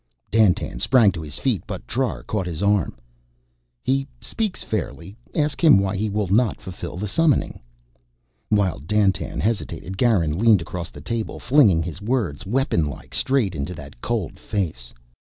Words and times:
Dandtan 0.31 0.79
sprang 0.79 1.11
to 1.11 1.21
his 1.21 1.37
feet, 1.37 1.61
but 1.67 1.85
Trar 1.87 2.23
caught 2.25 2.47
his 2.47 2.63
arm. 2.63 2.97
"He 3.83 4.07
speaks 4.19 4.63
fairly. 4.63 5.15
Ask 5.35 5.63
him 5.63 5.77
why 5.77 5.95
he 5.95 6.09
will 6.09 6.27
not 6.27 6.59
fulfill 6.59 6.97
the 6.97 7.05
summoning." 7.07 7.59
While 8.49 8.79
Dandtan 8.79 9.39
hesitated, 9.41 9.99
Garin 9.99 10.39
leaned 10.39 10.63
across 10.63 10.89
the 10.89 11.01
table, 11.01 11.37
flinging 11.37 11.83
his 11.83 12.01
words, 12.01 12.47
weapon 12.47 12.85
like, 12.85 13.13
straight 13.13 13.53
into 13.53 13.75
that 13.75 14.01
cold 14.01 14.39
face. 14.39 14.91